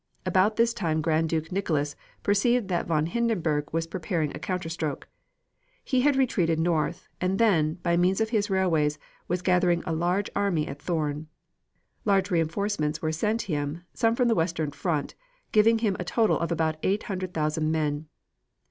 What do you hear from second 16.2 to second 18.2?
of about eight hundred thousand men.